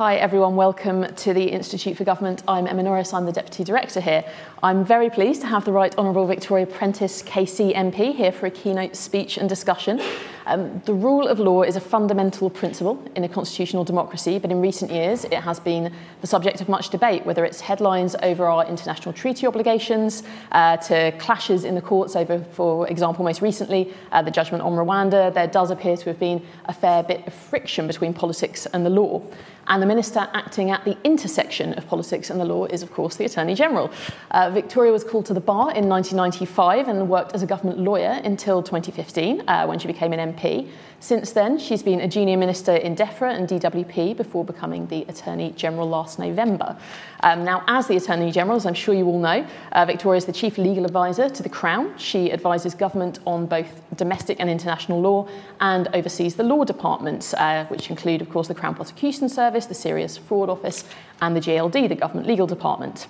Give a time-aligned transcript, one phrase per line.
[0.00, 2.42] Hi everyone, welcome to the Institute for Government.
[2.48, 4.24] I'm Emma Norris, I'm the Deputy Director here.
[4.62, 8.50] I'm very pleased to have the Right Honourable Victoria Prentis KC MP here for a
[8.50, 10.00] keynote speech and discussion.
[10.46, 14.62] Um, the rule of law is a fundamental principle in a constitutional democracy, but in
[14.62, 15.92] recent years it has been
[16.22, 20.22] the subject of much debate, whether it's headlines over our international treaty obligations,
[20.52, 24.72] uh, to clashes in the courts over, for example, most recently, uh, the judgment on
[24.72, 25.32] Rwanda.
[25.34, 28.90] There does appear to have been a fair bit of friction between politics and the
[28.90, 29.22] law.
[29.70, 33.14] And the minister acting at the intersection of politics and the law is, of course,
[33.14, 33.88] the Attorney General.
[34.32, 38.20] Uh, Victoria was called to the bar in 1995 and worked as a government lawyer
[38.24, 40.68] until 2015 uh, when she became an MP.
[41.02, 45.52] Since then, she's been a junior minister in DEFRA and DWP before becoming the Attorney
[45.52, 46.76] General last November.
[47.22, 50.26] Um, now, as the Attorney General, as I'm sure you all know, uh, Victoria is
[50.26, 51.96] the Chief Legal Advisor to the Crown.
[51.96, 55.26] She advises government on both domestic and international law
[55.60, 59.74] and oversees the law departments, uh, which include, of course, the Crown Prosecution Service, the
[59.74, 60.84] Serious Fraud Office,
[61.22, 63.06] and the GLD, the Government Legal Department.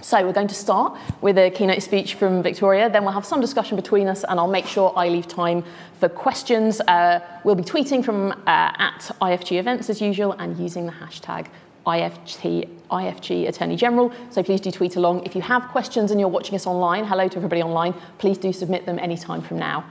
[0.00, 3.40] So we're going to start with a keynote speech from Victoria, then we'll have some
[3.40, 5.64] discussion between us and I'll make sure I leave time
[5.98, 6.80] for questions.
[6.82, 11.48] Uh, we'll be tweeting from uh, at IFG events as usual and using the hashtag
[11.84, 14.12] IFG, IFG Attorney General.
[14.30, 15.26] So please do tweet along.
[15.26, 18.52] If you have questions and you're watching us online, hello to everybody online, please do
[18.52, 19.84] submit them anytime from now.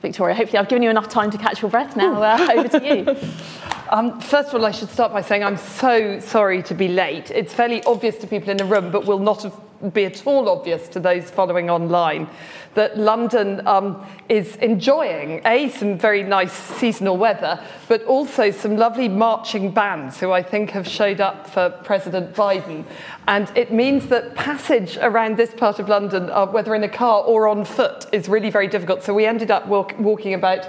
[0.00, 2.22] Victoria, hopefully I've given you enough time to catch your breath now.
[2.22, 3.68] Uh, over to you.
[3.92, 7.32] Um, first of all, I should start by saying I'm so sorry to be late.
[7.32, 9.44] It's fairly obvious to people in the room, but will not
[9.92, 12.28] be at all obvious to those following online
[12.74, 19.08] that London um, is enjoying, A, some very nice seasonal weather, but also some lovely
[19.08, 22.84] marching bands who I think have showed up for President Biden.
[23.26, 27.24] And it means that passage around this part of London, uh, whether in a car
[27.24, 29.02] or on foot, is really very difficult.
[29.02, 30.68] So we ended up walk- walking about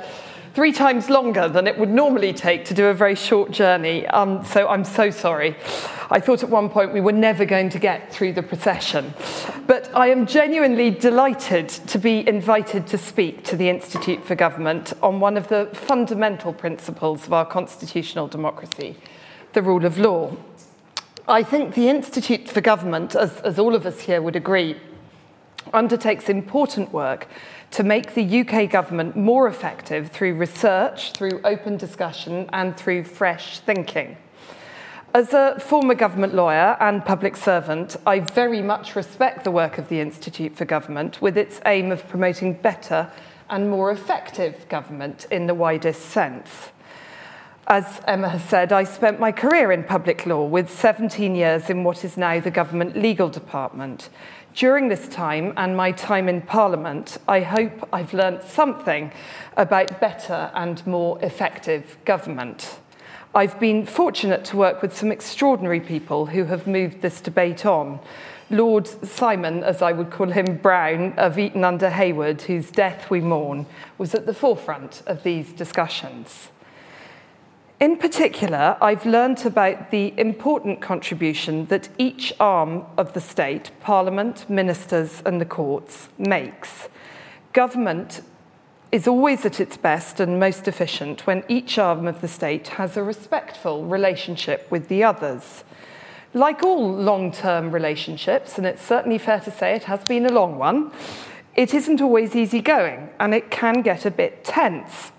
[0.53, 4.05] three times longer than it would normally take to do a very short journey.
[4.07, 5.55] Um, so I'm so sorry.
[6.09, 9.13] I thought at one point we were never going to get through the procession.
[9.65, 14.91] But I am genuinely delighted to be invited to speak to the Institute for Government
[15.01, 18.97] on one of the fundamental principles of our constitutional democracy,
[19.53, 20.35] the rule of law.
[21.29, 24.75] I think the Institute for Government, as, as all of us here would agree,
[25.73, 27.29] undertakes important work
[27.71, 33.59] to make the UK government more effective through research, through open discussion, and through fresh
[33.59, 34.17] thinking.
[35.13, 39.89] As a former government lawyer and public servant, I very much respect the work of
[39.89, 43.11] the Institute for Government with its aim of promoting better
[43.49, 46.69] and more effective government in the widest sense.
[47.67, 51.83] As Emma has said, I spent my career in public law with 17 years in
[51.83, 54.09] what is now the Government Legal Department.
[54.55, 59.11] During this time and my time in Parliament, I hope I've learnt something
[59.55, 62.79] about better and more effective government.
[63.33, 67.99] I've been fortunate to work with some extraordinary people who have moved this debate on.
[68.49, 73.21] Lord Simon, as I would call him, Brown, of Eton under Hayward, whose death we
[73.21, 73.67] mourn,
[73.97, 76.49] was at the forefront of these discussions.
[77.81, 84.47] In particular, I've learnt about the important contribution that each arm of the state, Parliament,
[84.47, 86.89] ministers, and the courts, makes.
[87.53, 88.21] Government
[88.91, 92.97] is always at its best and most efficient when each arm of the state has
[92.97, 95.63] a respectful relationship with the others.
[96.35, 100.31] Like all long term relationships, and it's certainly fair to say it has been a
[100.31, 100.91] long one,
[101.55, 105.11] it isn't always easy going and it can get a bit tense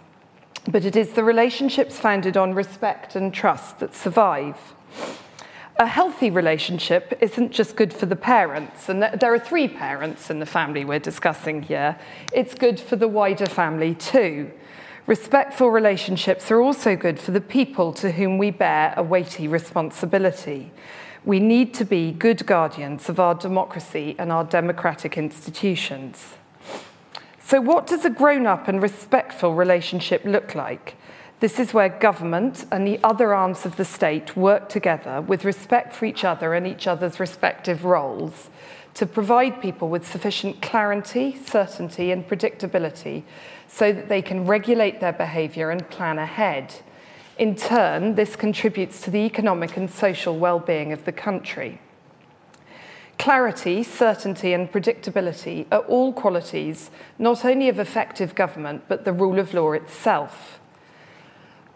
[0.70, 4.74] but it is the relationships founded on respect and trust that survive.
[5.76, 10.38] A healthy relationship isn't just good for the parents, and there are three parents in
[10.38, 11.98] the family we're discussing here.
[12.32, 14.52] It's good for the wider family too.
[15.06, 20.70] Respectful relationships are also good for the people to whom we bear a weighty responsibility.
[21.24, 26.34] We need to be good guardians of our democracy and our democratic institutions.
[27.44, 30.96] So, what does a grown up and respectful relationship look like?
[31.40, 35.92] This is where government and the other arms of the state work together with respect
[35.92, 38.48] for each other and each other's respective roles
[38.94, 43.24] to provide people with sufficient clarity, certainty, and predictability
[43.66, 46.74] so that they can regulate their behaviour and plan ahead.
[47.38, 51.80] In turn, this contributes to the economic and social well being of the country.
[53.18, 59.38] Clarity, certainty, and predictability are all qualities not only of effective government, but the rule
[59.38, 60.58] of law itself.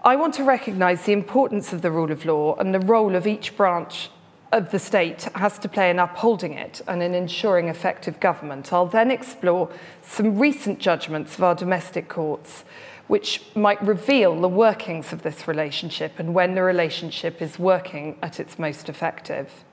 [0.05, 3.27] I want to recognise the importance of the rule of law and the role of
[3.27, 4.11] each branch
[4.53, 8.73] of the state has to play in upholding it and in ensuring effective government.
[8.73, 9.69] I'll then explore
[10.03, 12.65] some recent judgments of our domestic courts
[13.07, 18.41] which might reveal the workings of this relationship and when the relationship is working at
[18.41, 19.65] its most effective.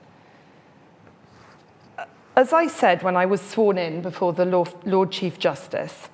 [2.36, 6.08] As I said when I was sworn in before the Lord Chief Justice,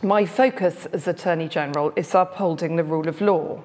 [0.00, 3.60] my focus as Attorney General is upholding the rule of law.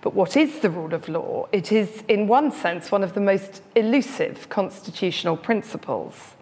[0.00, 1.46] But what is the rule of law?
[1.52, 6.34] It is, in one sense, one of the most elusive constitutional principles.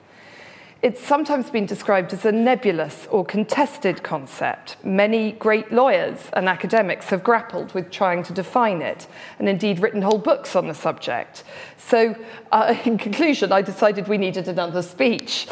[0.80, 4.76] It's sometimes been described as a nebulous or contested concept.
[4.84, 9.08] Many great lawyers and academics have grappled with trying to define it
[9.40, 11.42] and indeed written whole books on the subject.
[11.78, 12.14] So,
[12.52, 15.48] uh, in conclusion, I decided we needed another speech.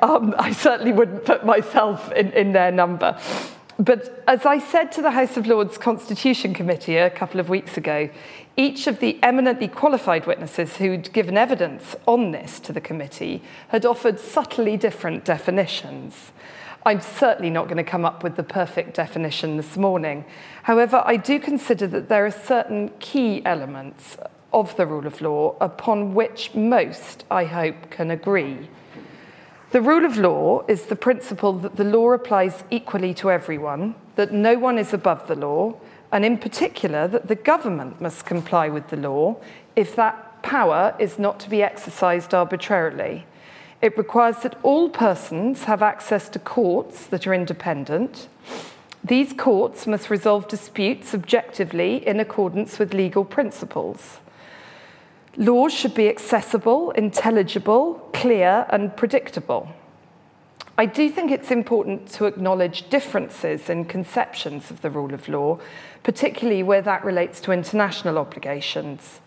[0.00, 3.20] Um, I certainly wouldn't put myself in, in their number.
[3.78, 7.76] But as I said to the House of Lords Constitution Committee a couple of weeks
[7.76, 8.08] ago,
[8.56, 13.86] each of the eminently qualified witnesses who'd given evidence on this to the committee had
[13.86, 16.32] offered subtly different definitions.
[16.84, 20.24] I'm certainly not going to come up with the perfect definition this morning.
[20.64, 24.16] However, I do consider that there are certain key elements
[24.52, 28.68] of the rule of law upon which most, I hope, can agree.
[29.70, 34.32] The rule of law is the principle that the law applies equally to everyone, that
[34.32, 35.74] no one is above the law,
[36.12, 39.36] and in particular that the government must comply with the law
[39.74, 43.24] if that power is not to be exercised arbitrarily.
[43.80, 48.28] It requires that all persons have access to courts that are independent.
[49.02, 54.18] These courts must resolve disputes objectively in accordance with legal principles.
[55.36, 59.68] Laws should be accessible, intelligible, clear, and predictable.
[60.78, 65.58] I do think it's important to acknowledge differences in conceptions of the rule of law,
[66.02, 69.20] particularly where that relates to international obligations.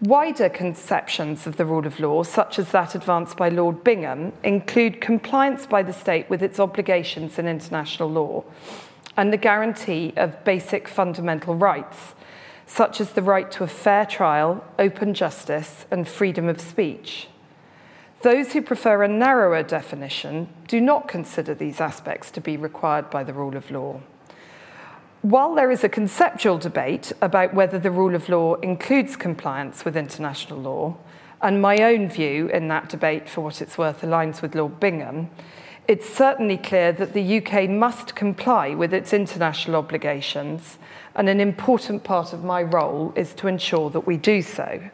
[0.00, 5.00] Wider conceptions of the rule of law, such as that advanced by Lord Bingham, include
[5.00, 8.44] compliance by the state with its obligations in international law
[9.16, 12.14] and the guarantee of basic fundamental rights,
[12.66, 17.26] such as the right to a fair trial, open justice, and freedom of speech.
[18.22, 23.24] Those who prefer a narrower definition do not consider these aspects to be required by
[23.24, 24.00] the rule of law.
[25.22, 29.96] While there is a conceptual debate about whether the rule of law includes compliance with
[29.96, 30.96] international law,
[31.42, 35.28] and my own view in that debate, for what it's worth, aligns with Lord Bingham,
[35.88, 40.78] it's certainly clear that the UK must comply with its international obligations,
[41.16, 44.88] and an important part of my role is to ensure that we do so.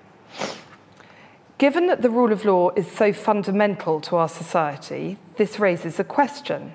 [1.59, 6.05] Given that the rule of law is so fundamental to our society, this raises a
[6.05, 6.73] question.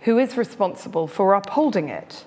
[0.00, 2.24] Who is responsible for upholding it?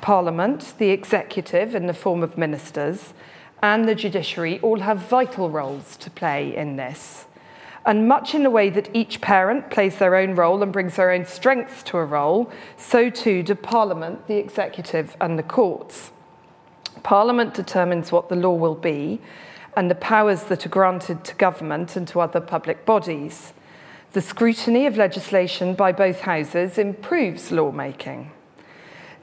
[0.00, 3.14] Parliament, the executive in the form of ministers,
[3.62, 7.26] and the judiciary all have vital roles to play in this.
[7.86, 11.10] And much in the way that each parent plays their own role and brings their
[11.10, 16.10] own strengths to a role, so too do Parliament, the executive, and the courts.
[17.02, 19.20] Parliament determines what the law will be,
[19.76, 23.52] and the powers that are granted to government and to other public bodies.
[24.12, 28.32] The scrutiny of legislation by both houses improves lawmaking.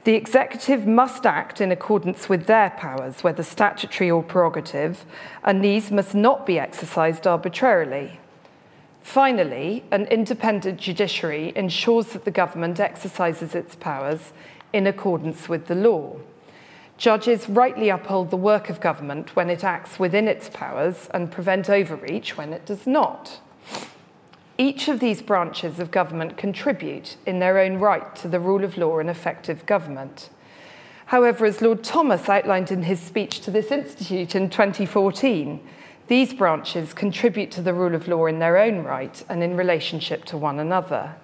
[0.08, 5.04] The executive must act in accordance with their powers, whether statutory or prerogative,
[5.44, 8.18] and these must not be exercised arbitrarily.
[9.02, 14.32] Finally, an independent judiciary ensures that the government exercises its powers
[14.72, 16.16] in accordance with the law.
[16.96, 21.68] Judges rightly uphold the work of government when it acts within its powers and prevent
[21.68, 23.40] overreach when it does not.
[24.60, 28.76] Each of these branches of government contribute in their own right to the rule of
[28.76, 30.30] law and effective government.
[31.06, 35.60] However, as Lord Thomas outlined in his speech to this institute in 2014,
[36.08, 40.24] these branches contribute to the rule of law in their own right and in relationship
[40.24, 41.14] to one another.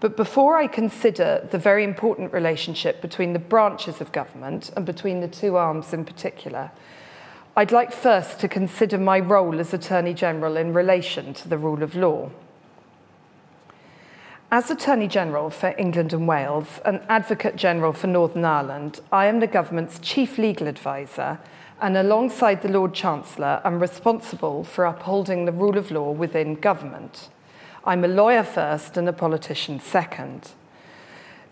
[0.00, 5.20] But before I consider the very important relationship between the branches of government and between
[5.20, 6.70] the two arms in particular,
[7.56, 11.82] I'd like first to consider my role as Attorney General in relation to the rule
[11.82, 12.30] of law.
[14.50, 19.40] As Attorney General for England and Wales and Advocate General for Northern Ireland, I am
[19.40, 21.38] the government's chief legal advisor
[21.82, 27.28] and alongside the Lord Chancellor, I'm responsible for upholding the rule of law within government.
[27.84, 30.52] I'm a lawyer first and a politician second.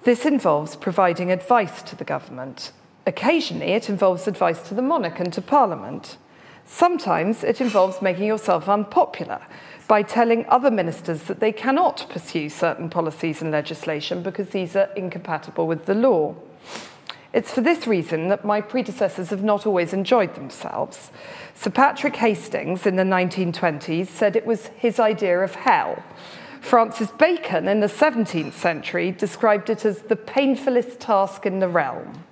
[0.04, 2.72] This involves providing advice to the government.
[3.06, 6.16] Occasionally, it involves advice to the monarch and to Parliament.
[6.64, 9.42] Sometimes it involves making yourself unpopular
[9.88, 14.90] by telling other ministers that they cannot pursue certain policies and legislation because these are
[14.96, 16.34] incompatible with the law.
[17.32, 21.10] It's for this reason that my predecessors have not always enjoyed themselves.
[21.54, 26.02] Sir Patrick Hastings in the 1920s said it was his idea of hell.
[26.60, 32.24] Francis Bacon in the 17th century described it as the painfulest task in the realm.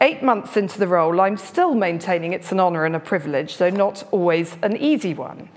[0.00, 3.70] Eight months into the role, I'm still maintaining it's an honour and a privilege, though
[3.70, 5.48] not always an easy one.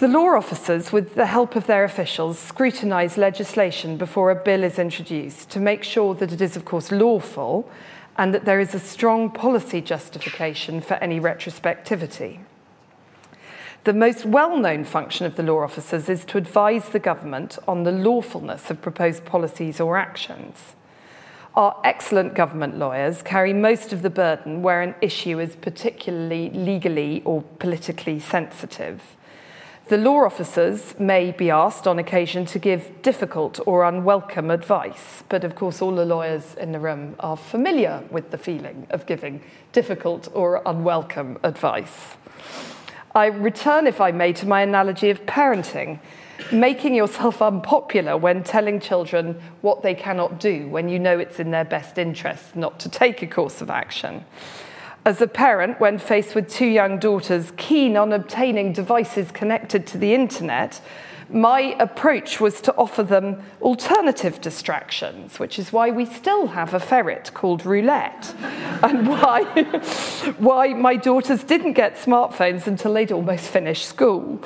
[0.00, 4.78] The law officers, with the help of their officials, scrutinise legislation before a bill is
[4.78, 7.68] introduced to make sure that it is, of course, lawful
[8.16, 12.38] and that there is a strong policy justification for any retrospectivity.
[13.84, 17.82] The most well known function of the law officers is to advise the government on
[17.82, 20.76] the lawfulness of proposed policies or actions.
[21.54, 27.20] Our excellent government lawyers carry most of the burden where an issue is particularly legally
[27.26, 29.18] or politically sensitive.
[29.90, 35.42] The law officers may be asked on occasion to give difficult or unwelcome advice, but
[35.42, 39.42] of course, all the lawyers in the room are familiar with the feeling of giving
[39.72, 42.14] difficult or unwelcome advice.
[43.16, 45.98] I return, if I may, to my analogy of parenting,
[46.52, 51.50] making yourself unpopular when telling children what they cannot do when you know it's in
[51.50, 54.24] their best interest not to take a course of action.
[55.04, 59.98] As a parent, when faced with two young daughters keen on obtaining devices connected to
[59.98, 60.82] the internet,
[61.30, 66.80] my approach was to offer them alternative distractions, which is why we still have a
[66.80, 68.34] ferret called roulette,
[68.82, 69.44] and why,
[70.38, 74.42] why my daughters didn't get smartphones until they'd almost finished school.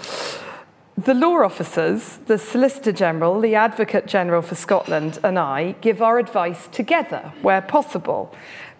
[0.96, 6.20] The law officers, the Solicitor General, the Advocate General for Scotland, and I give our
[6.20, 8.32] advice together where possible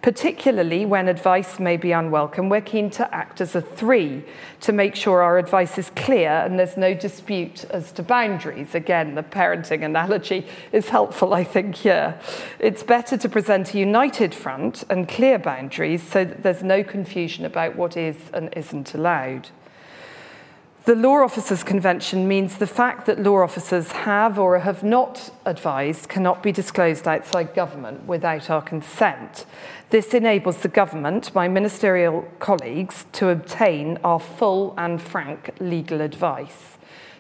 [0.05, 4.23] particularly when advice may be unwelcome, we're keen to act as a three
[4.61, 8.75] to make sure our advice is clear and there's no dispute as to boundaries.
[8.75, 12.21] Again, the parenting analogy is helpful, I think, here.
[12.59, 17.47] It's better to present a united front and clear boundaries so that there's no confusion
[17.47, 19.49] about what is and isn't allowed.
[20.85, 26.11] The Law Officers Convention means the fact that law officers have or have not advised
[26.11, 29.47] cannot be disclosed outside government without our consent.
[29.89, 36.77] This enables the government, my ministerial colleagues, to obtain our full and frank legal advice.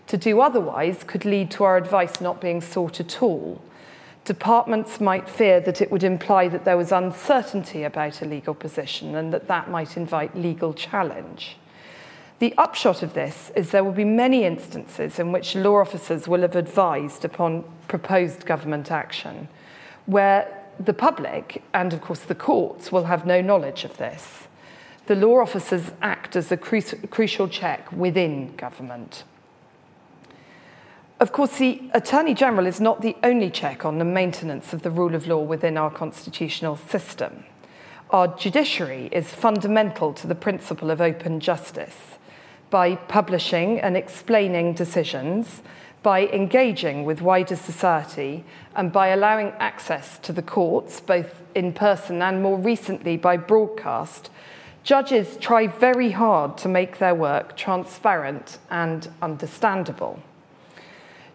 [0.08, 3.62] To do otherwise could lead to our advice not being sought at all.
[4.26, 9.14] Departments might fear that it would imply that there was uncertainty about a legal position
[9.14, 11.56] and that that might invite legal challenge.
[12.40, 16.40] The upshot of this is there will be many instances in which law officers will
[16.42, 19.48] have advised upon proposed government action,
[20.06, 24.48] where the public and, of course, the courts will have no knowledge of this.
[25.06, 29.22] The law officers act as a cru crucial check within government.
[31.20, 34.90] Of course, the Attorney General is not the only check on the maintenance of the
[34.90, 37.44] rule of law within our constitutional system.
[38.10, 42.18] Our judiciary is fundamental to the principle of open justice
[42.74, 45.62] by publishing and explaining decisions,
[46.02, 48.42] by engaging with wider society,
[48.74, 54.28] and by allowing access to the courts, both in person and more recently by broadcast,
[54.82, 60.20] judges try very hard to make their work transparent and understandable.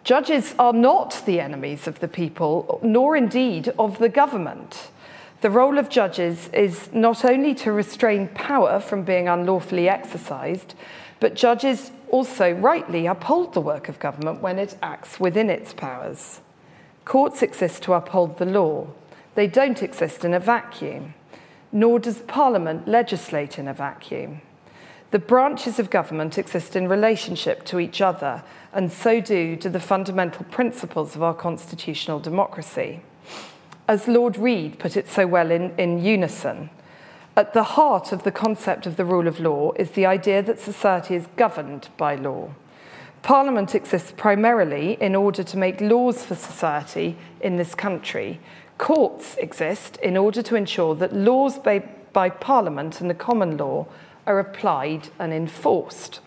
[0.04, 4.90] Judges are not the enemies of the people, nor indeed of the government.
[5.40, 10.76] The role of judges is not only to restrain power from being unlawfully exercised,
[11.20, 16.42] but judges also rightly uphold the work of government when it acts within its powers.
[17.06, 18.88] Courts exist to uphold the law.
[19.36, 21.14] They don't exist in a vacuum,
[21.72, 24.42] nor does Parliament legislate in a vacuum.
[25.12, 29.80] The branches of government exist in relationship to each other, and so do to the
[29.80, 33.02] fundamental principles of our constitutional democracy.
[33.88, 36.70] As Lord Reed put it so well in, in Unison,
[37.40, 40.60] at the heart of the concept of the rule of law is the idea that
[40.60, 42.54] society is governed by law.
[43.22, 48.42] Parliament exists primarily in order to make laws for society in this country.
[48.78, 51.80] Courts exist in order to ensure that laws by,
[52.12, 53.88] by Parliament and the common law
[54.28, 56.20] are applied and enforced.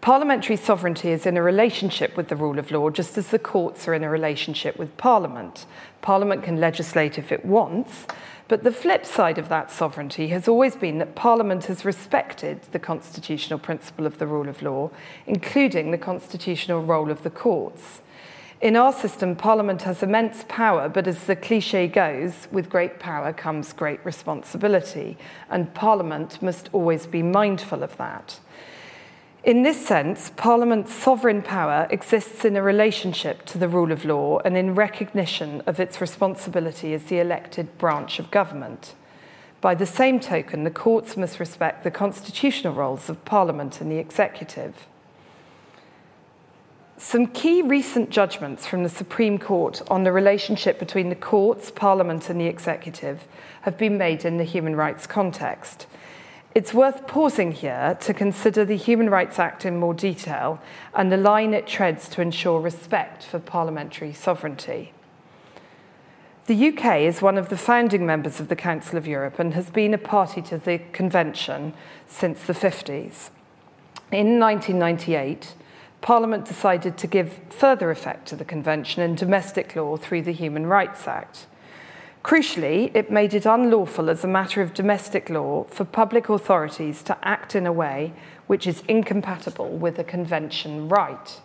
[0.00, 3.86] Parliamentary sovereignty is in a relationship with the rule of law, just as the courts
[3.86, 5.66] are in a relationship with Parliament.
[6.00, 8.08] Parliament can legislate if it wants,
[8.52, 12.78] but the flip side of that sovereignty has always been that Parliament has respected the
[12.78, 14.90] constitutional principle of the rule of law,
[15.26, 18.02] including the constitutional role of the courts.
[18.60, 23.32] In our system, Parliament has immense power, but as the cliche goes, with great power
[23.32, 25.16] comes great responsibility,
[25.48, 28.38] and Parliament must always be mindful of that.
[29.44, 34.38] In this sense, Parliament's sovereign power exists in a relationship to the rule of law
[34.44, 38.94] and in recognition of its responsibility as the elected branch of government.
[39.60, 43.98] By the same token, the courts must respect the constitutional roles of Parliament and the
[43.98, 44.86] executive.
[46.96, 52.30] Some key recent judgments from the Supreme Court on the relationship between the courts, Parliament,
[52.30, 53.26] and the executive
[53.62, 55.88] have been made in the human rights context.
[56.54, 60.60] It's worth pausing here to consider the Human Rights Act in more detail
[60.94, 64.92] and the line it treads to ensure respect for parliamentary sovereignty.
[66.46, 69.70] The UK is one of the founding members of the Council of Europe and has
[69.70, 71.72] been a party to the Convention
[72.06, 73.30] since the 50s.
[74.10, 75.54] In 1998,
[76.02, 80.66] Parliament decided to give further effect to the Convention in domestic law through the Human
[80.66, 81.46] Rights Act.
[82.22, 87.18] Crucially, it made it unlawful as a matter of domestic law for public authorities to
[87.22, 88.12] act in a way
[88.46, 91.40] which is incompatible with a convention right.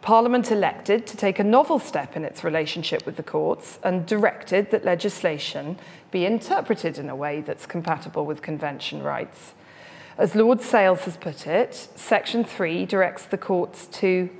[0.00, 4.70] Parliament elected to take a novel step in its relationship with the courts and directed
[4.70, 5.78] that legislation
[6.10, 9.52] be interpreted in a way that's compatible with convention rights.
[10.16, 14.30] As Lord Sales has put it, Section 3 directs the courts to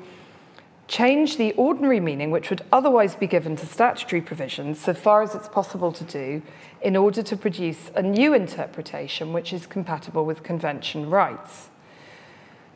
[0.88, 5.34] change the ordinary meaning which would otherwise be given to statutory provisions so far as
[5.34, 6.42] it's possible to do
[6.80, 11.68] in order to produce a new interpretation which is compatible with convention rights.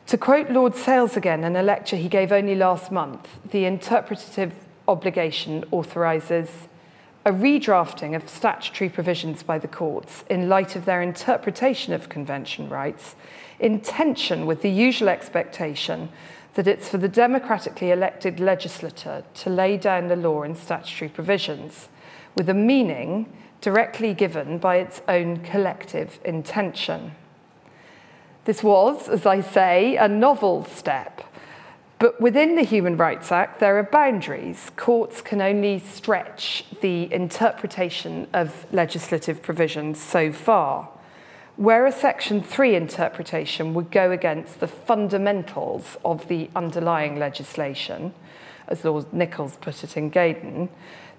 [0.07, 4.53] To quote Lord Sales again in a lecture he gave only last month, the interpretative
[4.87, 6.67] obligation authorises
[7.25, 12.67] a redrafting of statutory provisions by the courts in light of their interpretation of convention
[12.69, 13.15] rights
[13.59, 16.09] in tension with the usual expectation
[16.55, 21.89] that it's for the democratically elected legislature to lay down the law and statutory provisions
[22.35, 23.31] with a meaning
[23.61, 27.13] directly given by its own collective intention.
[28.45, 31.21] This was, as I say, a novel step.
[31.97, 34.69] But within the Human Rights Act, there are boundaries.
[34.75, 40.89] Courts can only stretch the interpretation of legislative provisions so far
[41.55, 48.13] where a Section 3 interpretation would go against the fundamentals of the underlying legislation,
[48.67, 50.69] as Lord Nicholls put it in Ghaidan,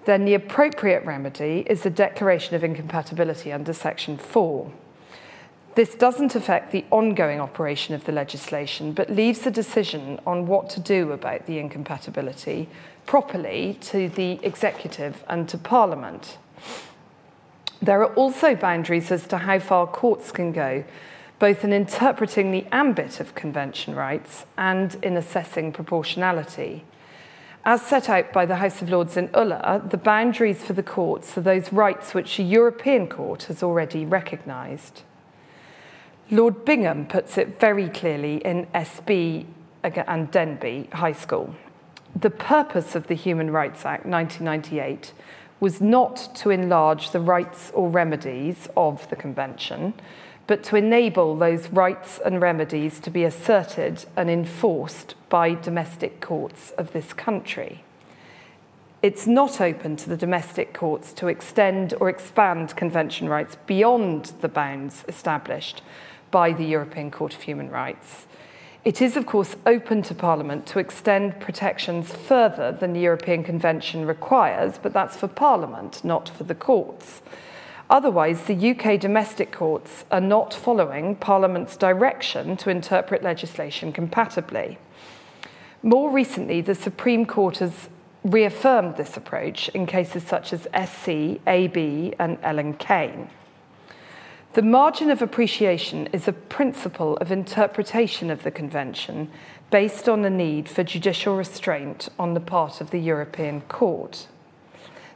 [0.05, 4.71] then the appropriate remedy is a declaration of incompatibility under Section 4.
[5.75, 10.69] This doesn't affect the ongoing operation of the legislation, but leaves the decision on what
[10.71, 12.69] to do about the incompatibility
[13.05, 16.37] properly to the executive and to Parliament.
[17.81, 20.83] There are also boundaries as to how far courts can go,
[21.39, 26.85] both in interpreting the ambit of convention rights and in assessing proportionality.
[27.65, 31.35] As set out by the House of Lords in Ullah, the boundaries for the courts
[31.37, 35.01] are those rights which a European court has already recognised.
[36.29, 39.45] Lord Bingham puts it very clearly in SB
[39.83, 41.55] and Denbigh High School.
[42.15, 45.11] The purpose of the Human Rights Act 1998
[45.59, 49.93] was not to enlarge the rights or remedies of the Convention,
[50.47, 56.71] but to enable those rights and remedies to be asserted and enforced by domestic courts
[56.71, 57.83] of this country.
[59.01, 64.47] It's not open to the domestic courts to extend or expand Convention rights beyond the
[64.47, 65.81] bounds established
[66.31, 68.25] by the European Court of Human Rights.
[68.85, 74.05] It is, of course, open to Parliament to extend protections further than the European Convention
[74.05, 77.23] requires, but that's for Parliament, not for the courts.
[77.89, 84.77] Otherwise, the UK domestic courts are not following Parliament's direction to interpret legislation compatibly.
[85.81, 87.89] More recently, the Supreme Court has
[88.23, 93.29] reaffirmed this approach in cases such as SC, AB, and Elan-Cane.
[94.55, 99.29] The margin of appreciation is a principle of interpretation of the Convention
[99.69, 104.27] based on the need for judicial restraint on the part of the European Court.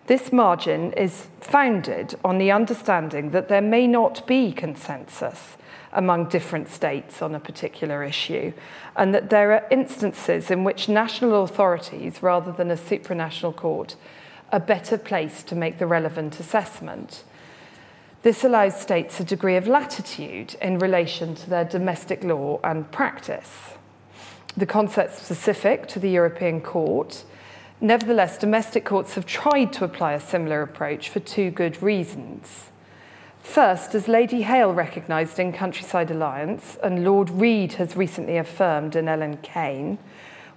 [0.08, 5.56] This margin is founded on the understanding that there may not be consensus
[5.94, 8.52] among different states on a particular issue,
[8.98, 13.96] and that there are instances in which national authorities, rather than a supranational court,
[14.52, 17.24] are better placed to make the relevant assessment.
[18.22, 23.76] This allows states a degree of latitude in relation to their domestic law and practice.
[24.58, 27.24] The concept specific to the European Court.
[27.80, 32.72] Nevertheless, domestic courts have tried to apply a similar approach for two good reasons.
[33.42, 39.08] First, as Lady Hale recognised in Countryside Alliance, and Lord Reed has recently affirmed in
[39.08, 39.98] Elan-Cane,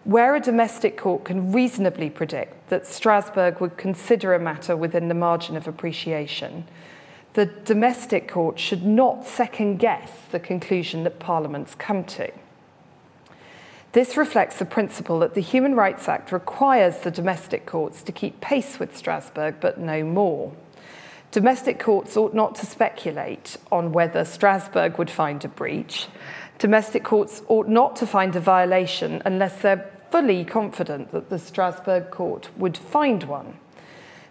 [0.03, 5.15] where a domestic court can reasonably predict that Strasbourg would consider a matter within the
[5.15, 6.65] margin of appreciation,
[7.35, 12.31] the domestic court should not second guess the conclusion that parliaments come to.
[13.93, 18.41] This reflects the principle that the Human Rights Act requires the domestic courts to keep
[18.41, 20.53] pace with Strasbourg, but no more.
[21.31, 26.07] Domestic courts ought not to speculate on whether Strasbourg would find a breach.
[26.59, 32.11] Domestic courts ought not to find a violation unless they're fully confident that the Strasbourg
[32.11, 33.59] court would find one.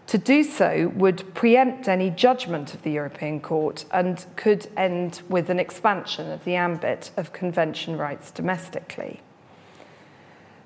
[0.07, 5.49] To do so would preempt any judgment of the European Court and could end with
[5.49, 9.21] an expansion of the ambit of convention rights domestically.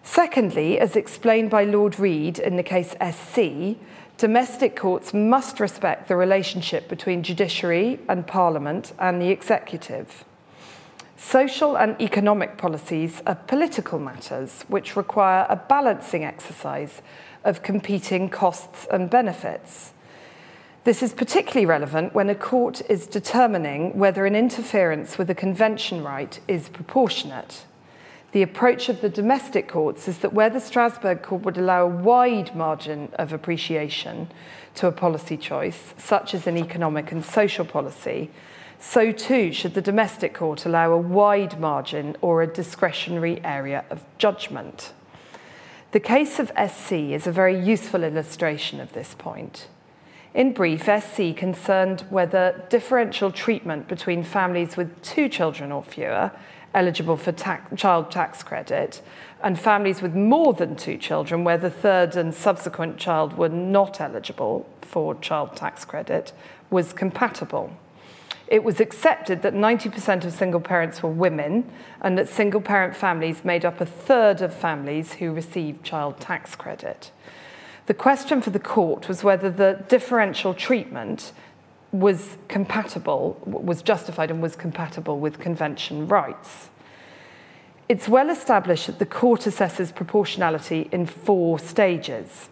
[0.03, 3.77] Secondly, as explained by Lord Reed in the case SC,
[4.17, 10.23] domestic courts must respect the relationship between judiciary and parliament and the executive.
[11.17, 17.01] Social and economic policies are political matters which require a balancing exercise
[17.45, 19.93] of competing costs and benefits.
[20.83, 26.03] This is particularly relevant when a court is determining whether an interference with a convention
[26.03, 27.65] right is proportionate.
[28.33, 31.87] The approach of the domestic courts is that where the Strasbourg Court would allow a
[31.87, 34.27] wide margin of appreciation
[34.75, 38.29] to a policy choice, such as in economic and social policy,
[38.77, 44.03] so too should the domestic court allow a wide margin or a discretionary area of
[44.17, 44.93] judgment.
[45.95, 49.69] The case of SC is a very useful illustration of this point.
[50.33, 56.33] In brief, SC concerned whether differential treatment between families with two children or fewer
[56.73, 59.01] eligible for child tax credit
[59.41, 64.01] and families with more than two children where the third and subsequent child were not
[64.01, 66.33] eligible for child tax credit
[66.69, 67.71] was compatible.
[68.47, 71.69] It was accepted that 90% of single parents were women
[72.01, 76.55] and that single parent families made up a third of families who received child tax
[76.55, 77.11] credit.
[77.87, 81.31] The question for the court was whether the differential treatment
[81.91, 86.69] was compatible, was justified and was compatible with convention rights.
[87.87, 92.49] It's well established that the court assesses proportionality in four stages.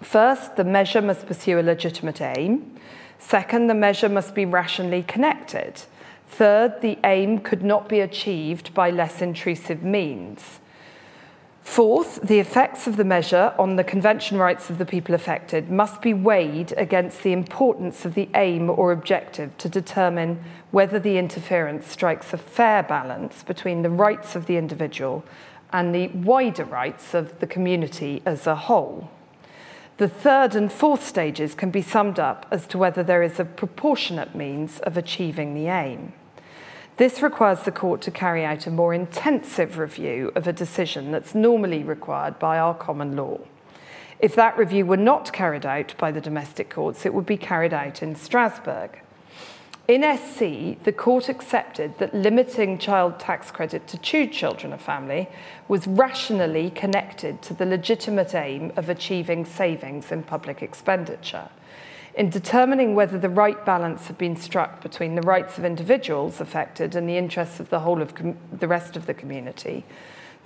[0.00, 2.78] First, the measure must pursue a legitimate aim.
[3.18, 5.82] Second, the measure must be rationally connected.
[6.28, 10.60] Third, the aim could not be achieved by less intrusive means.
[11.66, 16.00] Fourth, the effects of the measure on the convention rights of the people affected must
[16.00, 21.88] be weighed against the importance of the aim or objective to determine whether the interference
[21.88, 25.24] strikes a fair balance between the rights of the individual
[25.72, 29.10] and the wider rights of the community as a whole.
[29.98, 33.46] The third and fourth stages can be summed up as to whether there is a
[33.46, 36.12] proportionate means of achieving the aim.
[36.98, 41.34] This requires the court to carry out a more intensive review of a decision that's
[41.34, 43.38] normally required by our common law.
[44.18, 47.72] If that review were not carried out by the domestic courts, it would be carried
[47.72, 49.00] out in Strasbourg.
[49.88, 55.28] In SC, the court accepted that limiting child tax credit to two children a family
[55.68, 61.50] was rationally connected to the legitimate aim of achieving savings in public expenditure.
[62.16, 66.96] In determining whether the right balance had been struck between the rights of individuals affected
[66.96, 68.12] and the interests of the whole of
[68.58, 69.84] the rest of the community,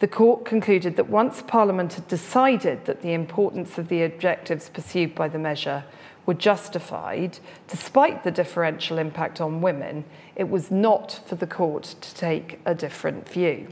[0.00, 5.14] the court concluded that once Parliament had decided that the importance of the objectives pursued
[5.14, 5.84] by the measure
[6.30, 10.04] were justified, despite the differential impact on women,
[10.36, 13.66] it was not for the court to take a different view.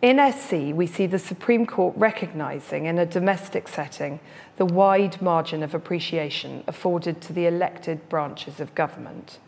[0.00, 4.20] In SC, we see the Supreme Court recognising in a domestic setting
[4.56, 9.38] the wide margin of appreciation afforded to the elected branches of government.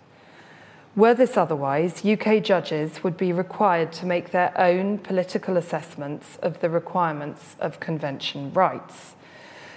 [0.94, 6.60] Were this otherwise, UK judges would be required to make their own political assessments of
[6.60, 9.14] the requirements of convention rights.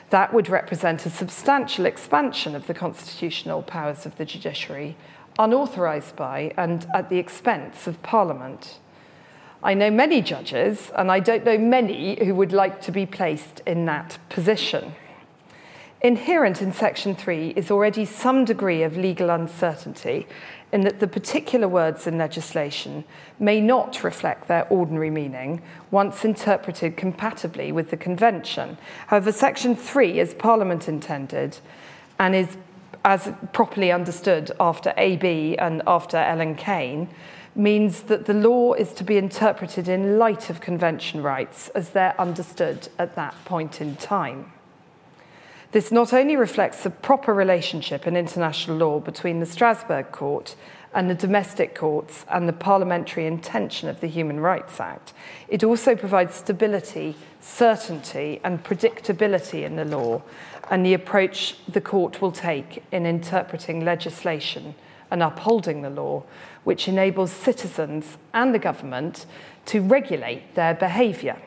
[0.10, 4.96] That would represent a substantial expansion of the constitutional powers of the judiciary,
[5.38, 8.80] unauthorised by and at the expense of Parliament.
[9.62, 13.62] I know many judges, and I don't know many who would like to be placed
[13.66, 14.94] in that position.
[16.02, 20.28] Inherent in Section 3 is already some degree of legal uncertainty
[20.72, 23.04] in that the particular words in legislation
[23.40, 28.78] may not reflect their ordinary meaning once interpreted compatibly with the Convention.
[29.08, 31.58] However, Section 3, as Parliament intended,
[32.20, 32.58] and is
[33.04, 37.10] as properly understood after AB and after Ellen Kane,
[37.56, 42.20] means that the law is to be interpreted in light of convention rights as they're
[42.22, 44.52] understood at that point in time.
[45.72, 50.56] This not only reflects the proper relationship in international law between the Strasbourg Court
[50.94, 55.14] and the domestic courts and the parliamentary intention of the Human Rights Act,
[55.50, 60.22] it also provides stability, certainty, and predictability in the law
[60.70, 64.74] and the approach the court will take in interpreting legislation
[65.12, 66.24] and upholding the law,
[66.64, 69.26] which enables citizens and the government
[69.66, 71.38] to regulate their behaviour.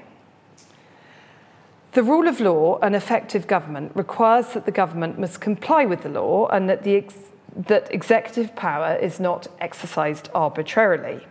[1.92, 6.09] The rule of law and effective government requires that the government must comply with the
[6.09, 11.26] law and that, the ex- that executive power is not exercised arbitrarily.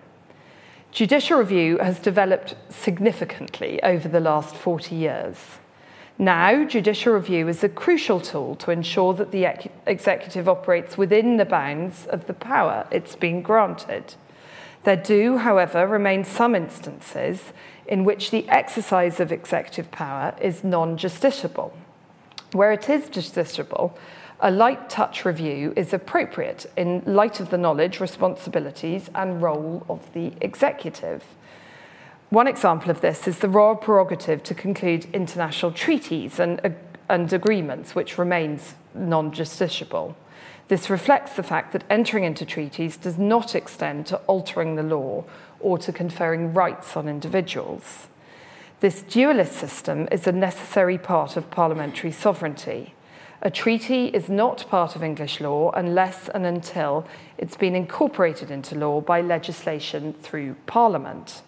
[0.92, 5.60] Judicial review has developed significantly over the last 40 years.
[6.18, 9.48] Now, judicial review is a crucial tool to ensure that the
[9.86, 14.16] executive operates within the bounds of the power it's been granted.
[14.84, 17.54] There do, however, remain some instances
[17.86, 21.72] in which the exercise of executive power is non justiciable.
[22.54, 23.94] Where it is justiciable,
[24.40, 30.14] a light touch review is appropriate in light of the knowledge, responsibilities, and role of
[30.14, 31.24] the executive.
[32.30, 36.76] One example of this is the royal prerogative to conclude international treaties and,
[37.10, 40.16] and agreements, which remains non justiciable.
[40.70, 45.26] This reflects the fact that entering into treaties does not extend to altering the law
[45.60, 48.08] or to conferring rights on individuals.
[48.80, 52.94] This dualist system is a necessary part of parliamentary sovereignty.
[53.42, 57.08] A treaty is not part of English law unless and until
[57.40, 61.42] it's been incorporated into law by legislation through Parliament.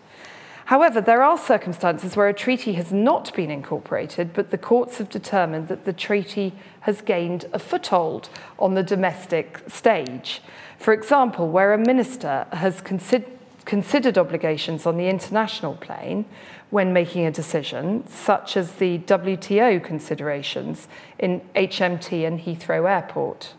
[0.72, 5.10] However, there are circumstances where a treaty has not been incorporated, but the courts have
[5.10, 6.54] determined that the treaty
[6.88, 10.42] has gained a foothold on the domestic stage.
[10.80, 16.24] For example, where a minister has considered considered obligations on the international plane
[16.70, 20.88] when making a decision, such as the WTO considerations
[21.20, 23.56] in HMT and Heathrow Airport.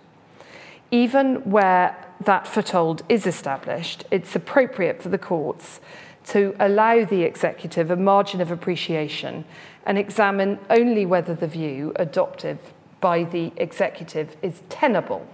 [0.91, 1.95] Even where
[2.25, 5.79] that foothold is established, it's appropriate for the courts
[6.27, 9.45] to allow the executive a margin of appreciation
[9.87, 12.59] and examine only whether the view adopted
[13.01, 15.27] by the executive is tenable.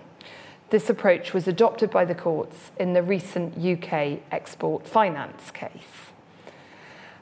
[0.70, 6.10] This approach was adopted by the courts in the recent UK export finance case.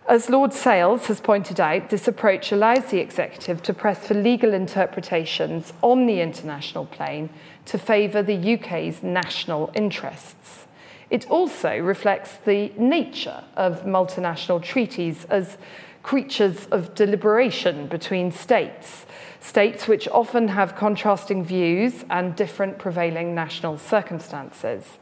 [0.09, 4.55] As Lord Sales has pointed out, this approach allows the executive to press for legal
[4.55, 7.29] interpretations on the international plane
[7.65, 10.66] to favour the UK's national interests.
[11.09, 15.57] It also reflects the nature of multinational treaties as
[16.03, 19.07] creatures of deliberation between states,
[19.41, 24.99] states which often have contrasting views and different prevailing national circumstances.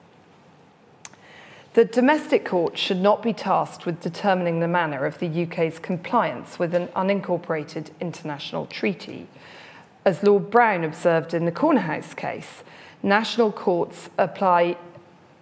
[1.74, 6.56] The domestic court should not be tasked with determining the manner of the UK's compliance
[6.56, 9.26] with an unincorporated international treaty.
[10.04, 12.62] As Lord Brown observed in the Cornerhouse case,
[13.02, 14.76] national courts apply,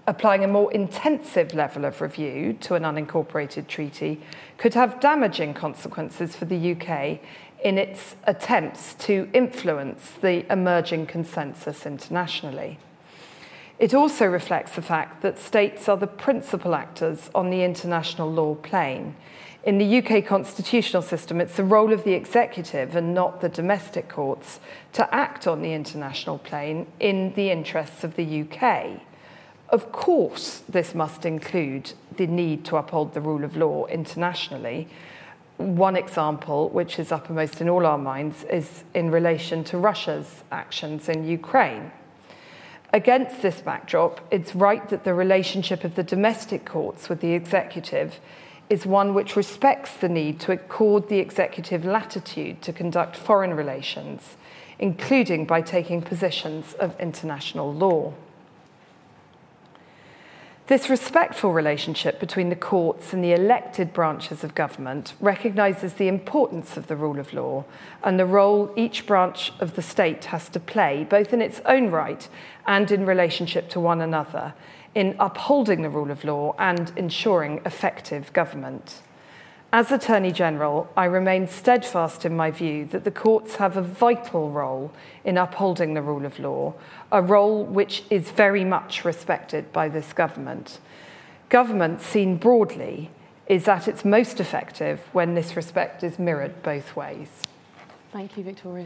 [0.07, 4.21] applying a more intensive level of review to an unincorporated treaty
[4.59, 7.21] could have damaging consequences for the UK
[7.63, 12.79] in its attempts to influence the emerging consensus internationally.
[13.79, 18.55] It also reflects the fact that states are the principal actors on the international law
[18.57, 19.15] plane.
[19.65, 24.09] In the UK constitutional system, it's the role of the executive and not the domestic
[24.09, 24.59] courts
[24.93, 29.01] to act on the international plane in the interests of the UK.
[29.73, 34.87] Of course, this must include the need to uphold the rule of law internationally.
[35.57, 41.09] One example, which is uppermost in all our minds, is in relation to Russia's actions
[41.09, 41.91] in Ukraine.
[42.93, 48.21] Against this backdrop, it's right that the relationship of the domestic courts with the executive
[48.69, 54.37] is one which respects the need to accord the executive latitude to conduct foreign relations,
[54.79, 58.13] including by taking positions of international law.
[60.69, 66.77] This respectful relationship between the courts and the elected branches of government recognises the importance
[66.77, 67.65] of the rule of law
[68.05, 71.91] and the role each branch of the state has to play, both in its own
[71.91, 72.29] right
[72.65, 74.55] and in relationship to one another,
[74.95, 79.03] in upholding the rule of law and ensuring effective government.
[79.75, 84.51] As Attorney General, I remain steadfast in my view that the courts have a vital
[84.51, 84.93] role
[85.25, 86.75] in upholding the rule of law,
[87.11, 90.79] a role which is very much respected by this government.
[91.49, 93.11] Government, seen broadly,
[93.47, 97.29] is at its most effective when this respect is mirrored both ways.
[98.13, 98.85] Thank you, Victoria.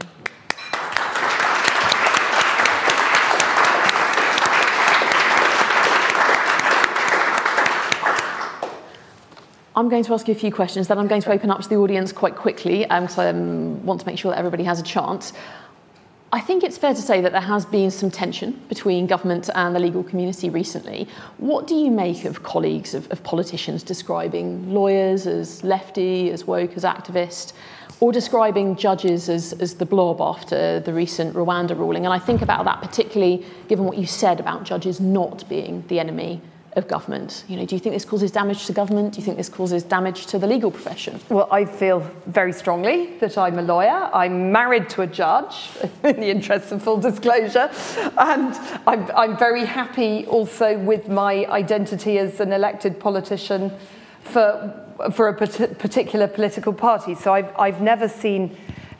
[9.77, 11.69] I'm going to ask you a few questions, then I'm going to open up to
[11.69, 14.79] the audience quite quickly because um, I um, want to make sure that everybody has
[14.79, 15.33] a chance.
[16.33, 19.75] I think it's fair to say that there has been some tension between government and
[19.75, 21.07] the legal community recently.
[21.37, 26.75] What do you make of colleagues of, of politicians describing lawyers as lefty, as woke,
[26.75, 27.53] as activist,
[27.99, 32.03] or describing judges as, as the blob after the recent Rwanda ruling?
[32.03, 35.99] And I think about that particularly given what you said about judges not being the
[35.99, 36.41] enemy
[36.73, 37.43] of government?
[37.47, 39.13] You know, do you think this causes damage to government?
[39.13, 41.19] Do you think this causes damage to the legal profession?
[41.29, 44.09] Well, I feel very strongly that I'm a lawyer.
[44.13, 45.69] I'm married to a judge,
[46.03, 47.71] in the interest of full disclosure,
[48.17, 48.53] and
[48.85, 53.71] I'm, I'm very happy also with my identity as an elected politician
[54.21, 57.13] for for a particular political party.
[57.15, 58.57] So I've, I've never seen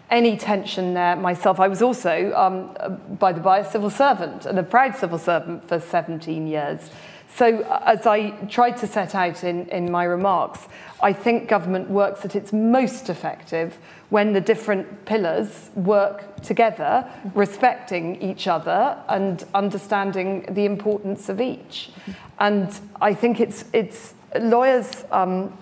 [0.09, 1.59] any tension there myself.
[1.59, 5.67] I was also, um, by the by, a civil servant and a proud civil servant
[5.67, 6.89] for 17 years.
[7.35, 10.67] So uh, as I tried to set out in, in my remarks,
[11.01, 13.77] I think government works at its most effective
[14.09, 21.91] when the different pillars work together, respecting each other and understanding the importance of each.
[22.39, 25.55] And I think it's, it's lawyers, um,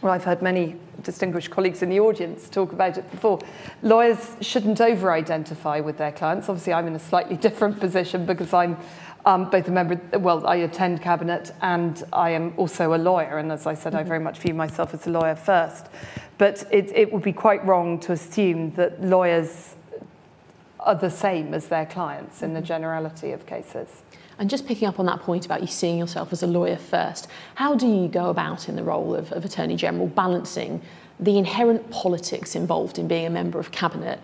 [0.00, 3.40] well, I've heard many distinguished colleagues in the audience talk about it before.
[3.82, 6.48] Lawyers shouldn't over identify with their clients.
[6.48, 8.76] Obviously, I'm in a slightly different position because I'm
[9.24, 13.38] um, both a member, well, I attend cabinet and I am also a lawyer.
[13.38, 14.00] And as I said, mm-hmm.
[14.00, 15.86] I very much view myself as a lawyer first.
[16.38, 19.76] But it, it would be quite wrong to assume that lawyers
[20.80, 22.66] are the same as their clients in the mm-hmm.
[22.66, 24.02] generality of cases.
[24.38, 27.28] And just picking up on that point about you seeing yourself as a lawyer first,
[27.54, 30.80] how do you go about in the role of, of Attorney General balancing
[31.20, 34.18] the inherent politics involved in being a member of cabinet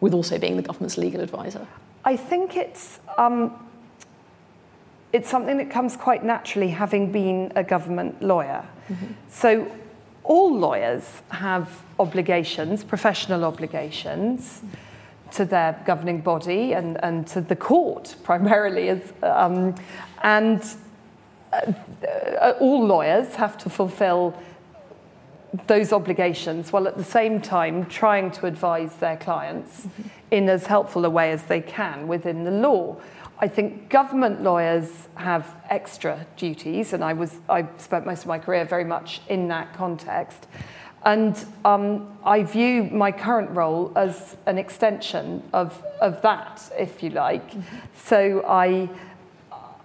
[0.00, 1.64] with also being the government's legal advisor?
[2.04, 3.54] I think it's um,
[5.12, 8.64] it's something that comes quite naturally having been a government lawyer.
[8.88, 9.06] Mm-hmm.
[9.28, 9.70] So
[10.24, 14.62] all lawyers have obligations, professional obligations,
[15.32, 18.88] to their governing body and, and to the court primarily.
[18.90, 19.74] As, um,
[20.22, 20.62] and
[21.52, 21.72] uh,
[22.40, 24.34] uh all lawyers have to fulfill
[25.66, 30.08] those obligations while at the same time trying to advise their clients mm-hmm.
[30.30, 32.96] in as helpful a way as they can within the law.
[33.42, 38.38] I think government lawyers have extra duties, and I was I spent most of my
[38.38, 40.46] career very much in that context.
[41.04, 47.10] And um, I view my current role as an extension of, of that, if you
[47.10, 47.50] like.
[47.50, 47.76] Mm-hmm.
[48.04, 48.88] So I,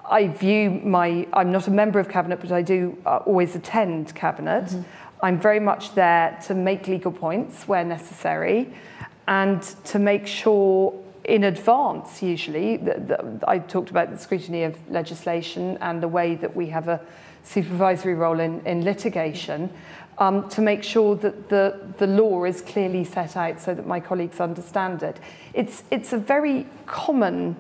[0.08, 4.14] I view my, I'm not a member of Cabinet, but I do uh, always attend
[4.14, 4.66] Cabinet.
[4.66, 4.82] Mm-hmm.
[5.24, 8.72] I'm very much there to make legal points where necessary
[9.28, 10.94] and to make sure
[11.28, 12.78] in advance, usually.
[12.78, 16.88] The, the, I talked about the scrutiny of legislation and the way that we have
[16.88, 17.02] a
[17.44, 19.70] supervisory role in, in litigation
[20.18, 24.00] um, to make sure that the, the law is clearly set out so that my
[24.00, 25.20] colleagues understand it.
[25.54, 27.56] It's, it's a very common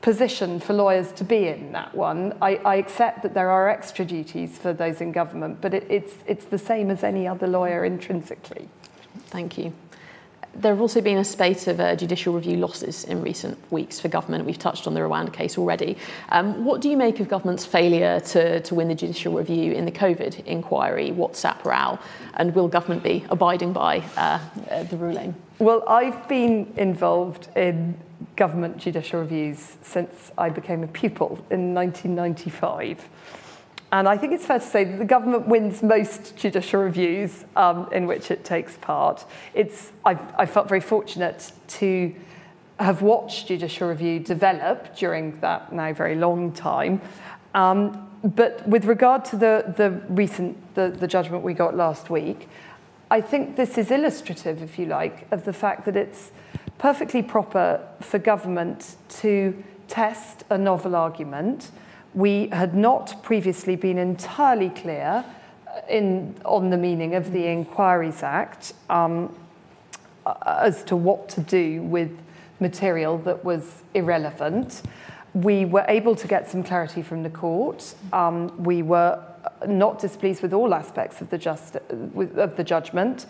[0.00, 2.36] position for lawyers to be in, that one.
[2.40, 6.14] I, I accept that there are extra duties for those in government, but it, it's,
[6.26, 8.68] it's the same as any other lawyer intrinsically.
[9.26, 9.72] Thank you.
[10.54, 14.08] There have also been a spate of uh, judicial review losses in recent weeks for
[14.08, 14.44] government.
[14.44, 15.96] We've touched on the Rwanda case already.
[16.28, 19.86] Um, what do you make of government's failure to, to win the judicial review in
[19.86, 21.98] the COVID inquiry, WhatsApp row,
[22.34, 24.38] and will government be abiding by uh,
[24.70, 25.34] uh, the ruling?
[25.58, 27.98] Well, I've been involved in
[28.36, 33.08] government judicial reviews since I became a pupil in 1995.
[33.92, 37.88] And I think it's fair to say that the government wins most judicial reviews um,
[37.92, 39.26] in which it takes part.
[39.52, 42.14] It's, I've, I felt very fortunate to
[42.80, 47.02] have watched judicial review develop during that now very long time.
[47.54, 52.48] Um, but with regard to the, the recent, the, the judgment we got last week,
[53.10, 56.30] I think this is illustrative, if you like, of the fact that it's
[56.78, 61.70] perfectly proper for government to test a novel argument
[62.14, 65.24] we had not previously been entirely clear
[65.66, 69.34] uh, in, on the meaning of the Inquiries Act um,
[70.26, 72.16] uh, as to what to do with
[72.60, 74.82] material that was irrelevant.
[75.34, 77.94] We were able to get some clarity from the court.
[78.12, 79.22] Um, we were
[79.66, 83.26] not displeased with all aspects of the, just, of the judgment.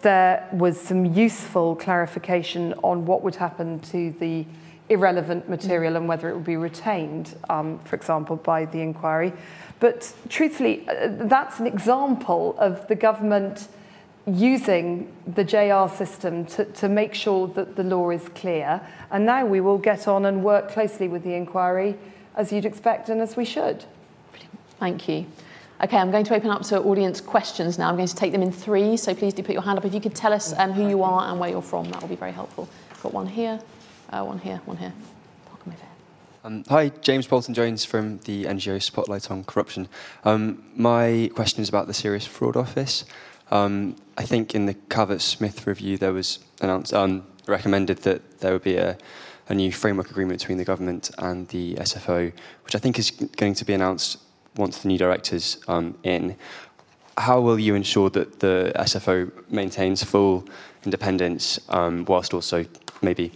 [0.00, 4.46] There was some useful clarification on what would happen to the
[4.92, 9.32] irrelevant material and whether it would be retained, um, for example, by the inquiry.
[9.80, 13.68] But truthfully, uh, that's an example of the government
[14.26, 18.80] using the JR system to, to make sure that the law is clear.
[19.10, 21.96] And now we will get on and work closely with the inquiry
[22.36, 23.84] as you'd expect and as we should.
[24.78, 25.26] Thank you.
[25.82, 27.88] Okay, I'm going to open up to audience questions now.
[27.88, 29.84] I'm going to take them in three, so please do put your hand up.
[29.84, 32.08] If you could tell us um, who you are and where you're from, that will
[32.08, 32.68] be very helpful.
[33.02, 33.58] Got one here.
[34.12, 34.92] Uh, one here, one here.
[36.44, 39.88] Um, hi, James Bolton Jones from the NGO Spotlight on Corruption.
[40.24, 43.04] Um, my question is about the Serious Fraud Office.
[43.52, 48.52] Um, I think in the Calvert Smith review, there was announced, um, recommended that there
[48.52, 48.98] would be a,
[49.48, 52.32] a, new framework agreement between the government and the SFO,
[52.64, 54.18] which I think is going to be announced
[54.56, 56.34] once the new director's um, in.
[57.16, 60.44] How will you ensure that the SFO maintains full
[60.84, 62.66] independence um, whilst also
[63.00, 63.30] maybe,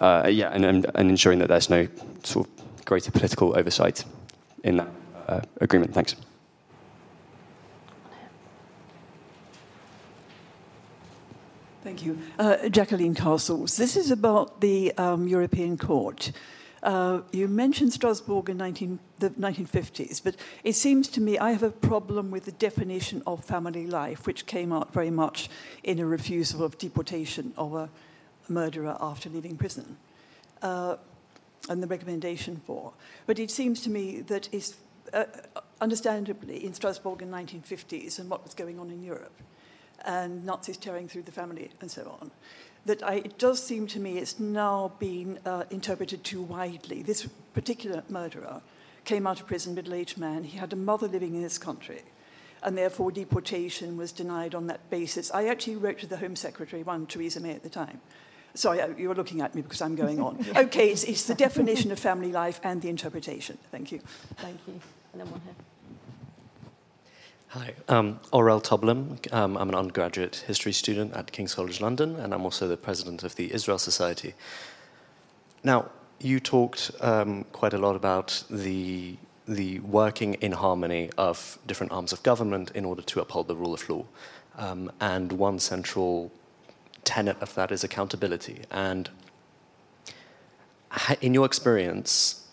[0.00, 1.88] uh, yeah, and, and, and, ensuring that there's no
[2.22, 4.04] sort of greater political oversight
[4.62, 4.88] in that
[5.26, 5.94] uh, agreement?
[5.94, 6.16] Thanks.
[11.82, 12.18] Thank you.
[12.38, 13.76] Uh, Jacqueline Castles.
[13.76, 16.32] This is about the um, European Court.
[16.82, 21.62] Uh, you mentioned Strasbourg in 19, the 1950s, but it seems to me I have
[21.62, 25.48] a problem with the definition of family life, which came out very much
[25.84, 27.88] in a refusal of deportation of a
[28.48, 29.96] murderer after leaving prison,
[30.62, 30.96] uh,
[31.68, 32.92] and the recommendation for.
[33.26, 34.76] But it seems to me that it's
[35.12, 35.24] uh,
[35.80, 39.40] understandably in Strasbourg in 1950s and what was going on in Europe
[40.04, 42.30] and Nazis tearing through the family and so on,
[42.84, 47.02] that I, it does seem to me it's now been uh, interpreted too widely.
[47.02, 48.62] This particular murderer
[49.04, 50.44] came out of prison, middle-aged man.
[50.44, 52.02] He had a mother living in this country,
[52.62, 55.30] and therefore deportation was denied on that basis.
[55.32, 58.00] I actually wrote to the Home Secretary, one Theresa May at the time.
[58.56, 60.44] Sorry, uh, you're looking at me because I'm going on.
[60.56, 63.58] okay, it's, it's the definition of family life and the interpretation.
[63.70, 64.00] Thank you.
[64.38, 64.80] Thank you.
[65.12, 65.54] And then one here.
[67.48, 69.32] Hi, um, Aurel Toblum.
[69.32, 73.22] Um, I'm an undergraduate history student at King's College London, and I'm also the president
[73.22, 74.34] of the Israel Society.
[75.62, 81.92] Now, you talked um, quite a lot about the, the working in harmony of different
[81.92, 84.04] arms of government in order to uphold the rule of law.
[84.56, 86.32] Um, and one central
[87.06, 88.62] tenet of that is accountability.
[88.70, 89.08] And
[91.22, 92.46] in your experience,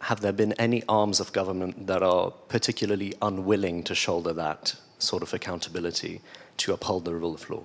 [0.00, 5.22] have there been any arms of government that are particularly unwilling to shoulder that sort
[5.22, 6.20] of accountability
[6.56, 7.62] to uphold the rule of law?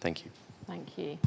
[0.00, 0.30] Thank you.
[0.66, 1.18] Thank you.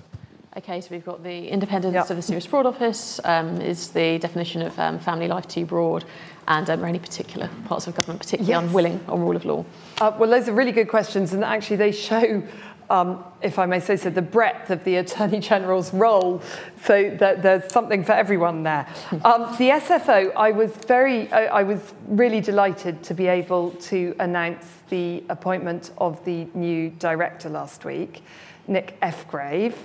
[0.58, 2.10] Okay, so we've got the independence yep.
[2.10, 6.03] of the Serious Fraud Office, um, is the definition of um, family life too broad,
[6.47, 8.64] and um, are any particular parts of government particularly yes.
[8.64, 9.64] unwilling on rule of law?
[10.01, 12.41] Uh, well, those are really good questions, and actually they show
[12.90, 16.42] um, if I may say so, the breadth of the Attorney General's role,
[16.84, 18.88] so that there's something for everyone there.
[19.26, 24.16] Um, the SFO, I was very, I, I, was really delighted to be able to
[24.20, 28.24] announce the appointment of the new director last week,
[28.68, 29.76] Nick Ephgrave.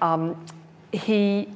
[0.00, 0.44] Um,
[0.92, 1.48] he,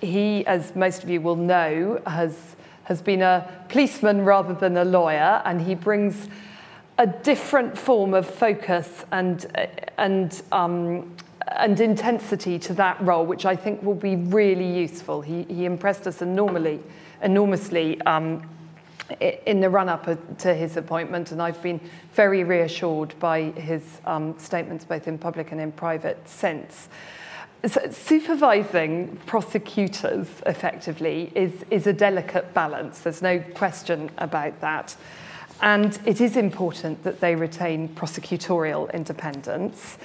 [0.00, 4.84] he, as most of you will know, has, has been a policeman rather than a
[4.84, 6.28] lawyer, and he brings
[6.98, 9.46] a different form of focus and
[9.98, 11.14] and um,
[11.48, 15.20] and intensity to that role, which I think will be really useful.
[15.20, 16.80] He, he impressed us enormously,
[17.22, 18.48] enormously um,
[19.20, 21.80] in the run-up to his appointment, and I've been
[22.14, 26.88] very reassured by his um, statements, both in public and in private, since.
[27.66, 33.00] So supervising prosecutors effectively is, is a delicate balance.
[33.00, 34.96] There's no question about that.
[35.62, 39.98] And it is important that they retain prosecutorial independence.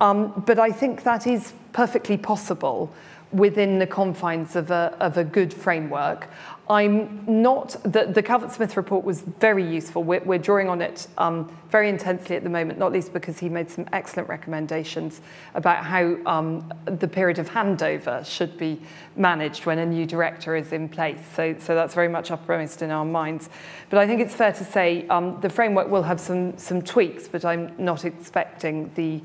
[0.00, 2.92] Um, but I think that is perfectly possible
[3.32, 6.28] within the confines of a, of a good framework.
[6.68, 10.02] I'm not, the, the Calvert-Smith report was very useful.
[10.02, 13.48] We're, we're drawing on it um, very intensely at the moment, not least because he
[13.48, 15.20] made some excellent recommendations
[15.54, 18.80] about how um, the period of handover should be
[19.14, 21.20] managed when a new director is in place.
[21.34, 23.48] So, so that's very much uppermost in our minds.
[23.88, 27.28] But I think it's fair to say um, the framework will have some, some tweaks,
[27.28, 29.20] but I'm not expecting the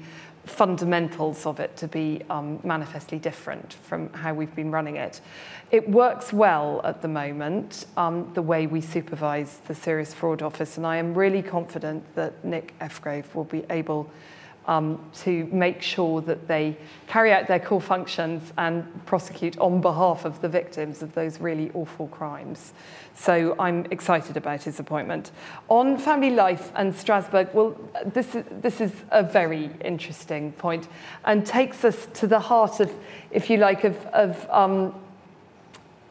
[0.45, 5.21] fundamentals of it to be um, manifestly different from how we've been running it.
[5.71, 10.77] It works well at the moment, um, the way we supervise the Serious Fraud Office,
[10.77, 14.09] and I am really confident that Nick Efgrave will be able
[14.67, 20.25] um, to make sure that they carry out their core functions and prosecute on behalf
[20.25, 22.73] of the victims of those really awful crimes.
[23.13, 25.31] So I'm excited about his appointment.
[25.67, 30.87] On family life and Strasbourg, well, this is, this is a very interesting point
[31.25, 32.91] and takes us to the heart of,
[33.31, 34.93] if you like, of, of um,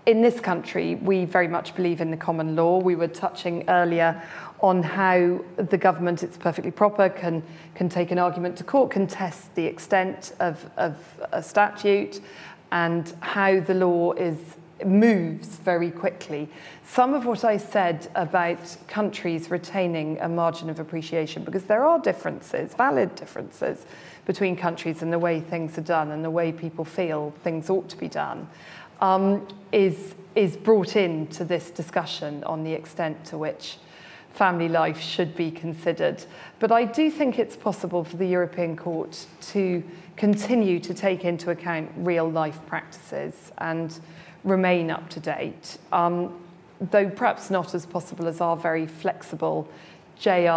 [0.06, 2.78] in this country, we very much believe in the common law.
[2.78, 4.22] We were touching earlier
[4.60, 7.42] on how the government, it's perfectly proper, can,
[7.74, 10.96] can take an argument to court, can test the extent of, of
[11.32, 12.20] a statute
[12.72, 16.48] and how the law is moves very quickly.
[16.84, 21.98] Some of what I said about countries retaining a margin of appreciation, because there are
[21.98, 23.84] differences, valid differences,
[24.26, 27.88] between countries and the way things are done and the way people feel things ought
[27.88, 28.48] to be done,
[29.00, 33.78] um, is, is brought into this discussion on the extent to which
[34.32, 36.24] family life should be considered.
[36.58, 39.82] But I do think it's possible for the European Court to
[40.16, 43.98] continue to take into account real life practices and
[44.44, 45.78] remain up to date.
[45.92, 46.40] Um,
[46.80, 49.68] though perhaps not as possible as our very flexible
[50.18, 50.48] JR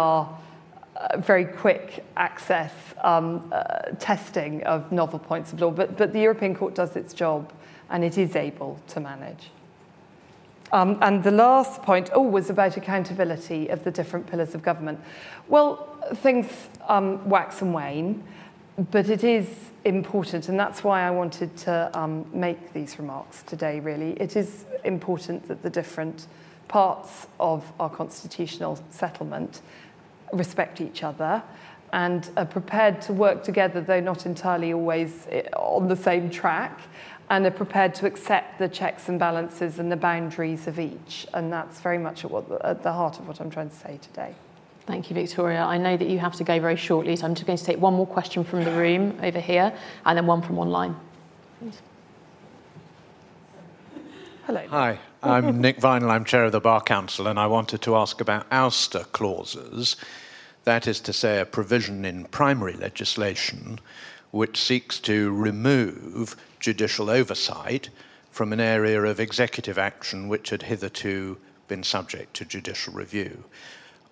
[0.96, 2.72] uh, very quick access
[3.02, 3.64] um, uh,
[3.98, 7.52] testing of novel points of law, but, but the European Court does its job
[7.90, 9.50] and it is able to manage.
[10.72, 15.00] Um, and the last point, oh, was about accountability of the different pillars of government.
[15.48, 16.48] Well, things
[16.88, 18.24] um, wax and wane,
[18.90, 19.48] but it is
[19.84, 24.12] important, and that's why I wanted to um, make these remarks today, really.
[24.12, 26.26] It is important that the different
[26.66, 29.60] parts of our constitutional settlement
[30.32, 31.42] respect each other
[31.94, 36.80] and are prepared to work together, though not entirely always eh, on the same track,
[37.30, 41.24] and are prepared to accept the checks and balances and the boundaries of each.
[41.32, 44.00] And that's very much at, what, at the heart of what I'm trying to say
[44.02, 44.34] today.
[44.86, 45.62] Thank you, Victoria.
[45.62, 47.78] I know that you have to go very shortly, so I'm just going to take
[47.78, 49.72] one more question from the room over here
[50.04, 50.96] and then one from online.
[51.60, 51.80] Please.
[54.46, 54.66] Hello.
[54.68, 56.10] Hi, I'm Nick Vineall.
[56.10, 59.96] I'm chair of the Bar Council, and I wanted to ask about ouster clauses.
[60.64, 63.78] That is to say, a provision in primary legislation
[64.30, 67.90] which seeks to remove judicial oversight
[68.30, 71.38] from an area of executive action which had hitherto
[71.68, 73.44] been subject to judicial review.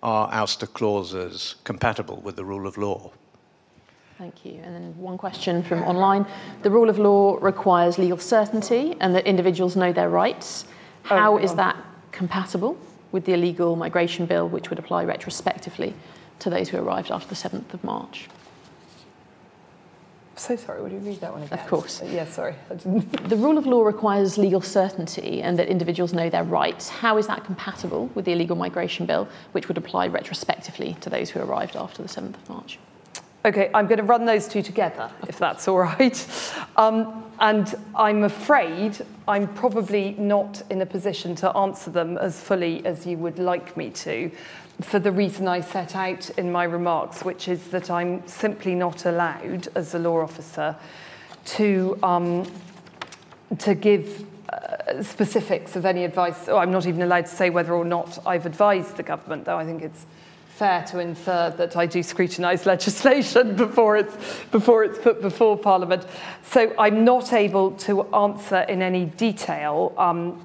[0.01, 3.11] Are ouster clauses compatible with the rule of law?
[4.17, 4.59] Thank you.
[4.63, 6.25] And then one question from online.
[6.61, 10.65] The rule of law requires legal certainty and that individuals know their rights.
[11.05, 11.75] Oh, How is that
[12.11, 12.77] compatible
[13.11, 15.93] with the illegal migration bill, which would apply retrospectively
[16.43, 18.27] to those who arrived after the 7th of March?
[20.35, 21.59] So sorry, would you read that one again?
[21.59, 22.01] Of course.
[22.03, 22.55] Yes, yeah, sorry.
[22.69, 26.89] the rule of law requires legal certainty and that individuals know their rights.
[26.89, 31.29] How is that compatible with the illegal migration bill, which would apply retrospectively to those
[31.29, 32.79] who arrived after the 7th of March?
[33.45, 36.27] Okay, I'm going to run those two together, if that's all right.
[36.75, 42.85] Um, and I'm afraid I'm probably not in a position to answer them as fully
[42.85, 44.31] as you would like me to,
[44.79, 49.05] for the reason I set out in my remarks, which is that I'm simply not
[49.05, 50.73] allowed, as a law officer,
[51.57, 52.49] to, um,
[53.59, 56.47] to give uh, specifics of any advice.
[56.47, 59.57] Oh, I'm not even allowed to say whether or not I've advised the government, though
[59.57, 60.05] I think it's
[60.63, 64.15] fair to infer that I do scrutinise legislation before it's,
[64.49, 66.05] before it's put before Parliament.
[66.41, 70.41] So I'm not able to answer in any detail um,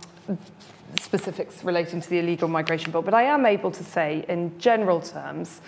[1.00, 5.00] specifics relating to the illegal migration bill, but I am able to say in general
[5.00, 5.60] terms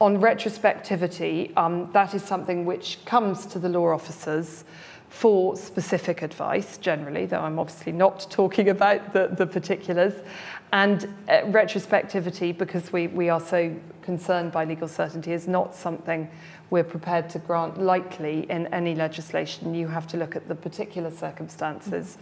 [0.00, 4.64] on retrospectivity, um, that is something which comes to the law officers
[5.08, 10.14] for specific advice generally, though I'm obviously not talking about the, the particulars.
[10.72, 13.74] And uh, retrospectivity, because we, we are so
[14.06, 16.30] concerned by legal certainty, is not something
[16.70, 19.74] we're prepared to grant lightly in any legislation.
[19.74, 22.16] You have to look at the particular circumstances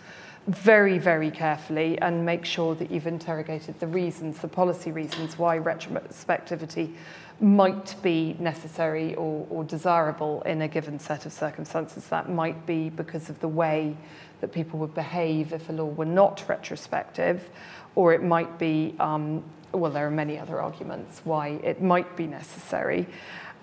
[0.46, 5.58] very, very carefully and make sure that you've interrogated the reasons, the policy reasons why
[5.58, 6.92] retrospectivity
[7.40, 12.08] might be necessary or, or desirable in a given set of circumstances.
[12.08, 13.96] That might be because of the way
[14.40, 17.48] that people would behave if a law were not retrospective
[17.94, 19.42] or it might be, um,
[19.74, 23.06] well, there are many other arguments why it might be necessary.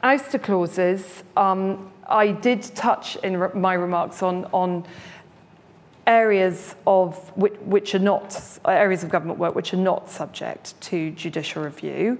[0.03, 4.83] Ouster clauses, um, I did touch in re my remarks on, on
[6.07, 11.11] areas of which, which, are not areas of government work which are not subject to
[11.11, 12.17] judicial review.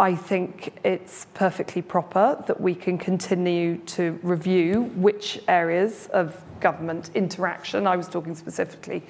[0.00, 7.10] I think it's perfectly proper that we can continue to review which areas of government
[7.14, 9.02] interaction, I was talking specifically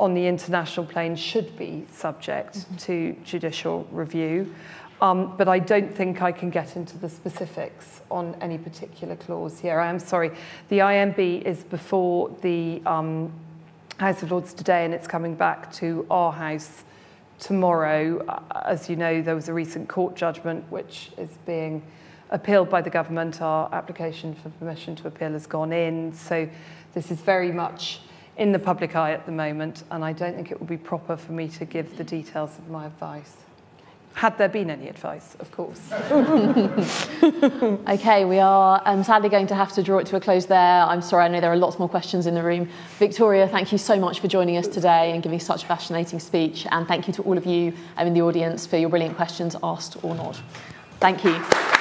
[0.00, 2.76] on the international plane should be subject mm-hmm.
[2.76, 4.52] to judicial review.
[5.02, 9.60] Um, but I don't think I can get into the specifics on any particular clause
[9.60, 9.78] here.
[9.78, 10.30] I am sorry.
[10.68, 13.32] The IMB is before the um,
[13.98, 16.84] House of Lords today, and it's coming back to our House
[17.38, 18.24] tomorrow.
[18.26, 21.82] Uh, as you know, there was a recent court judgment which is being
[22.30, 23.40] appealed by the government.
[23.40, 26.12] Our application for permission to appeal has gone in.
[26.12, 26.48] So
[26.92, 28.00] this is very much
[28.40, 31.14] in the public eye at the moment, and I don't think it would be proper
[31.16, 33.36] for me to give the details of my advice.
[34.14, 35.92] Had there been any advice, of course.
[37.88, 40.82] okay, we are um, sadly going to have to draw it to a close there.
[40.82, 42.68] I'm sorry, I know there are lots more questions in the room.
[42.98, 46.66] Victoria, thank you so much for joining us today and giving such a fascinating speech.
[46.70, 49.54] And thank you to all of you um, in the audience for your brilliant questions,
[49.62, 50.40] asked or not.
[50.98, 51.79] Thank you.